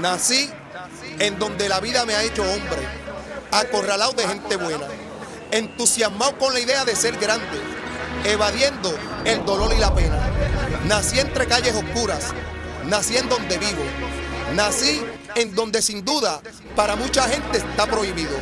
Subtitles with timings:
[0.00, 0.50] Nací
[1.18, 2.86] en donde la vida me ha hecho hombre,
[3.50, 4.86] acorralado de gente buena,
[5.50, 7.60] entusiasmado con la idea de ser grande,
[8.24, 10.18] evadiendo el dolor y la pena.
[10.84, 12.34] Nací entre calles oscuras,
[12.84, 13.82] nací en donde vivo,
[14.54, 15.02] nací
[15.34, 16.40] en donde sin duda
[16.74, 18.36] para mucha gente está prohibido.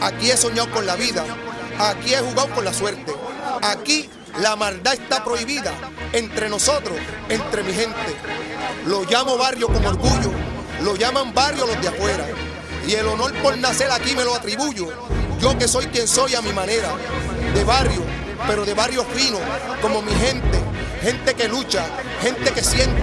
[0.00, 1.24] Aquí he soñado con la vida,
[1.78, 3.14] aquí he jugado con la suerte,
[3.62, 4.10] aquí
[4.40, 5.72] la maldad está prohibida
[6.12, 6.98] entre nosotros,
[7.28, 8.16] entre mi gente.
[8.86, 10.32] Lo llamo barrio con orgullo,
[10.82, 12.26] lo llaman barrio los de afuera.
[12.86, 14.88] Y el honor por nacer aquí me lo atribuyo.
[15.40, 16.88] Yo que soy quien soy a mi manera,
[17.54, 18.02] de barrio,
[18.46, 19.38] pero de barrio fino,
[19.80, 20.58] como mi gente,
[21.02, 21.84] gente que lucha,
[22.20, 23.02] gente que siente.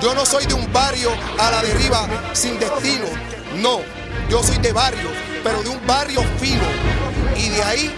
[0.00, 3.06] Yo no soy de un barrio a la deriva sin destino,
[3.56, 3.80] no,
[4.28, 5.10] yo soy de barrio,
[5.42, 6.62] pero de un barrio fino.
[7.36, 7.94] Y de ahí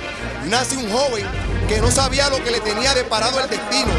[0.49, 1.27] nace un joven
[1.69, 3.91] que no sabía lo que le tenía deparado el destino.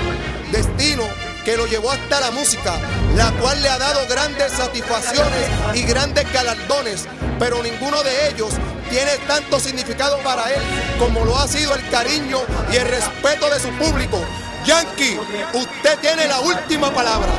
[0.52, 1.04] Destino
[1.44, 2.80] que lo llevó hasta la música,
[3.16, 7.06] la cual le ha dado grandes satisfacciones y grandes galardones,
[7.40, 8.54] pero ninguno de ellos
[8.90, 10.62] tiene tanto significado para él
[11.00, 12.40] como lo ha sido el cariño
[12.72, 14.20] y el respeto de su público.
[14.66, 15.20] Yankee,
[15.54, 17.30] usted tiene la última palabra.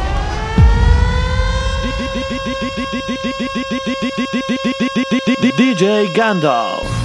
[5.57, 7.05] DJ Gandalf.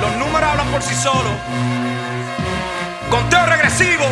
[0.00, 1.32] Los números hablan por sí solos.
[3.10, 4.04] Conteo regresivo.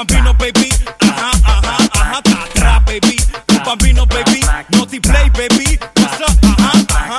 [0.00, 0.68] Los bambinos, baby,
[1.00, 3.16] ajá, ajá, ajá, tra, tra, baby,
[3.48, 7.18] los bambinos, baby, multiplay, baby, what's up, ajá, ajá.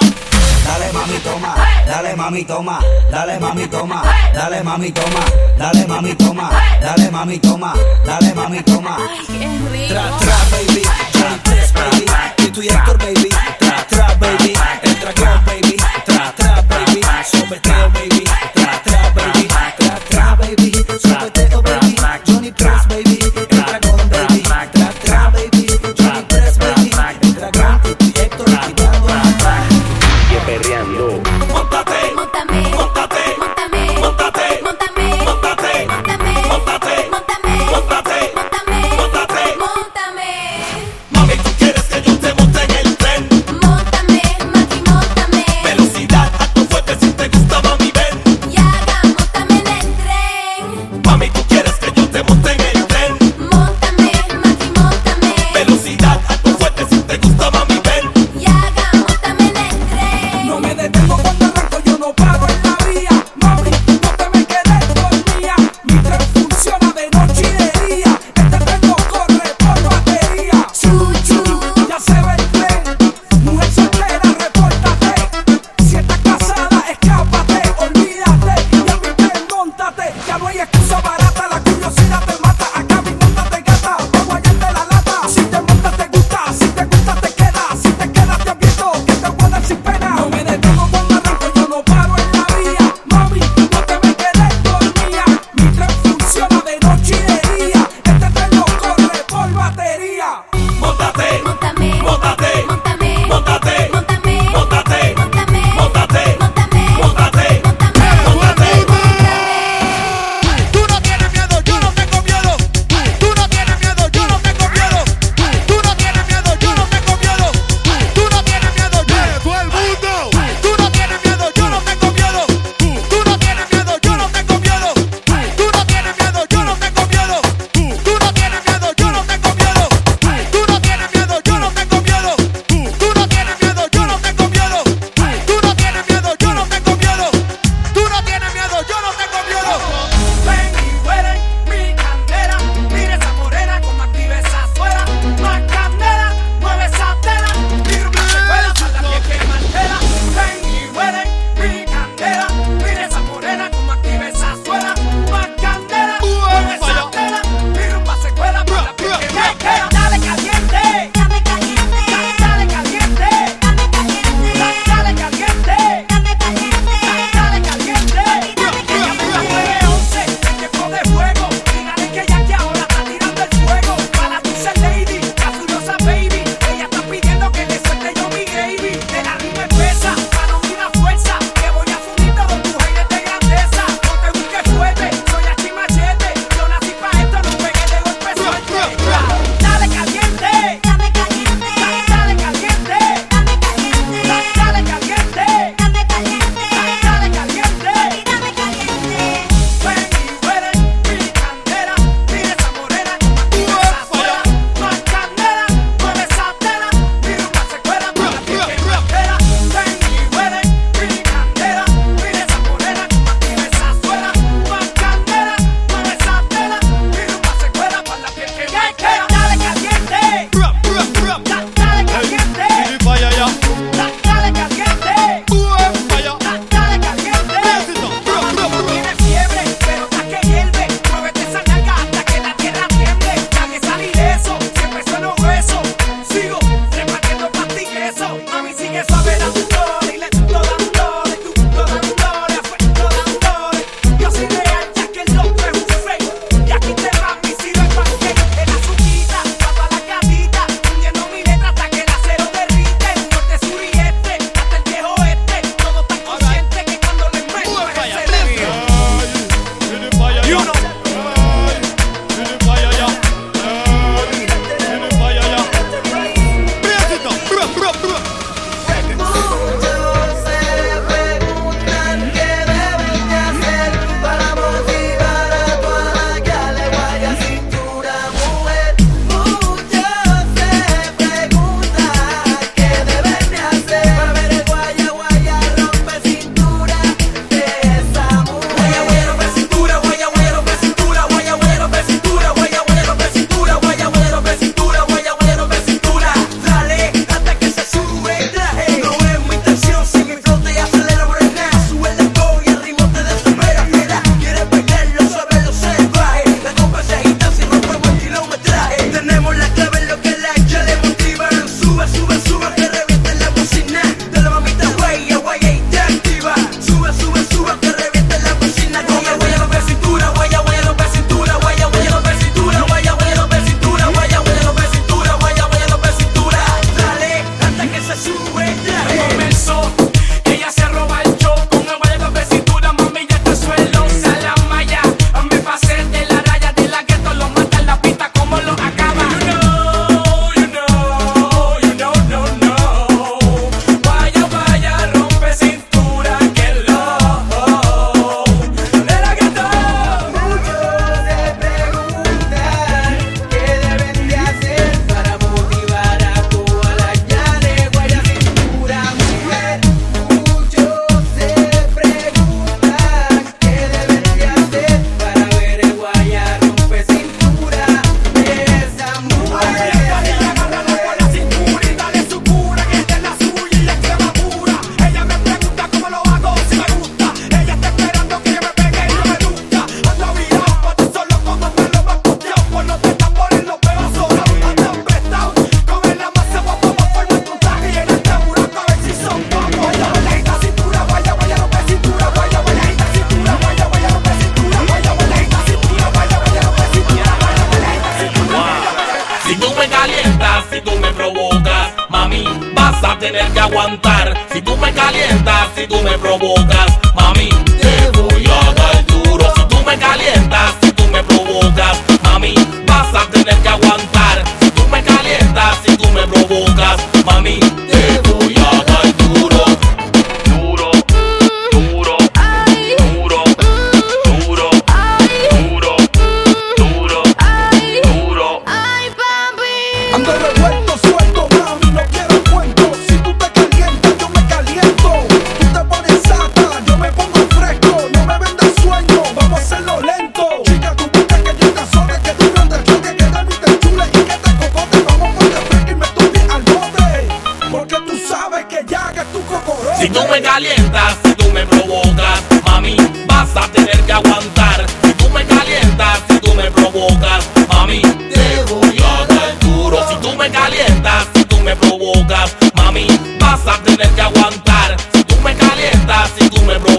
[0.66, 1.56] Dale mami toma,
[1.86, 2.80] dale mami toma,
[3.12, 4.02] dale mami toma,
[4.34, 5.26] dale mami toma,
[5.58, 6.50] dale mami toma,
[6.82, 7.74] dale mami toma,
[8.06, 8.98] dale mami toma.
[9.90, 10.82] Tra tra baby,
[11.14, 12.06] Johnny Press baby,
[12.38, 13.30] Tito y Héctor baby,
[13.60, 17.02] tra tra baby, el dragón baby, tra tra baby,
[17.32, 18.24] sobeteo baby,
[18.56, 19.48] tra tra baby,
[19.78, 21.41] tra tra baby, sobeteo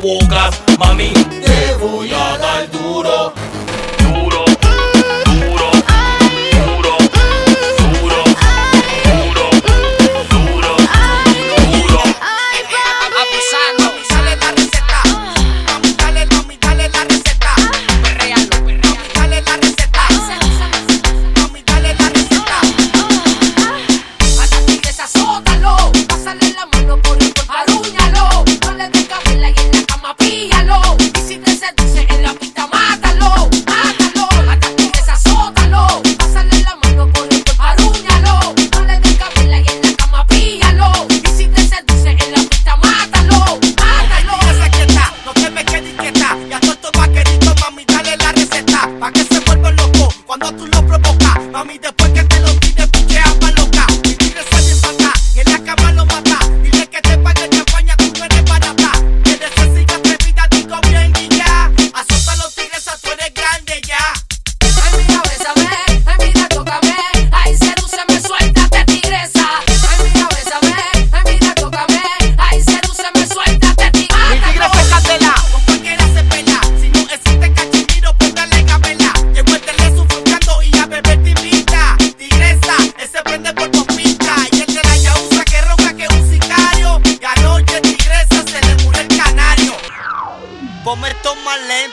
[0.02, 1.12] provocas, mami,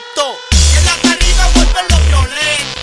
[0.00, 0.40] violento.
[0.76, 2.79] En la arriba vuelven los violentos.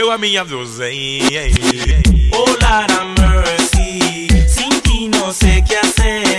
[0.00, 0.88] eu a minha blusa.
[0.88, 1.52] Ei, ei, ei.
[2.32, 6.29] Oh, Lord mercy, sinto ti não sei o que fazer.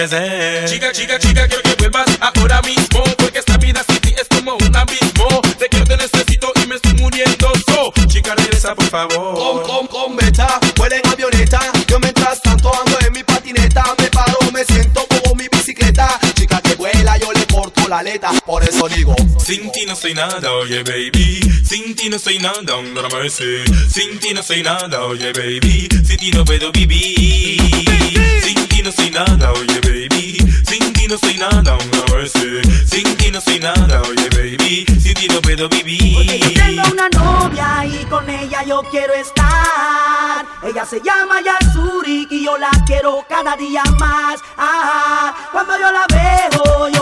[0.00, 3.04] Chica, chica, chica, quiero que vuelvas ahora mismo.
[3.18, 5.42] Porque esta vida sin ti es como un abismo.
[5.58, 7.52] Te quiero, te necesito y me estoy muriendo.
[7.66, 9.34] So, chica, regresa por favor.
[9.34, 11.60] Con, con, con, beta, vuelen avioneta.
[18.44, 21.40] por eso digo Sin ti no soy nada, oye baby.
[21.64, 25.88] Sin ti no soy nada, un no mercy Sin ti no soy nada, oye baby.
[26.04, 27.60] Sin ti no puedo vivir.
[28.42, 30.38] Sin ti no soy nada, oye baby.
[30.66, 34.84] Sin ti no soy nada, un no mercy Sin ti no soy nada, oye baby.
[35.00, 36.14] Sin ti no puedo vivir.
[36.14, 40.46] Porque yo tengo una novia y con ella yo quiero estar.
[40.62, 44.40] Ella se llama Yasuri y yo la quiero cada día más.
[44.56, 45.48] Ah, ah, ah.
[45.52, 46.99] Cuando yo la veo yo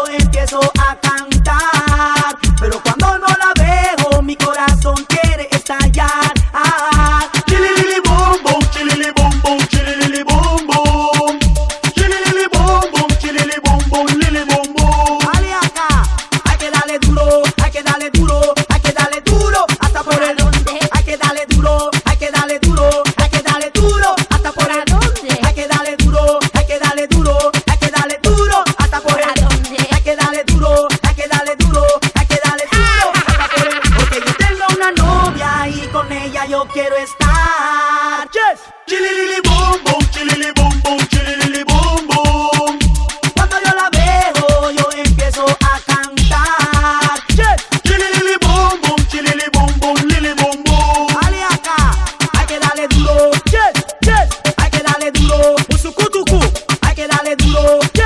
[57.58, 57.97] show.